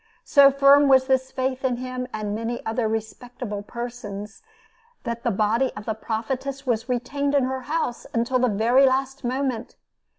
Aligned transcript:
So 0.23 0.49
firm 0.49 0.87
was 0.87 1.05
this 1.05 1.31
faith 1.31 1.63
in 1.63 1.75
him 1.77 2.07
and 2.11 2.33
many 2.33 2.65
other 2.65 2.87
respectable 2.87 3.61
persons, 3.61 4.41
that 5.03 5.21
the 5.21 5.29
body 5.29 5.71
of 5.77 5.85
the 5.85 5.93
Prophetess 5.93 6.65
was 6.65 6.89
retained 6.89 7.35
in 7.35 7.43
her 7.43 7.61
house 7.61 8.07
until 8.11 8.39
the 8.39 8.47
very 8.49 8.87
last 8.87 9.23
moment. 9.23 9.75